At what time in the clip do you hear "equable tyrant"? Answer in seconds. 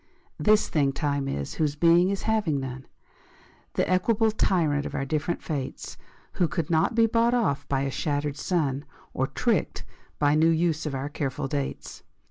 3.87-4.83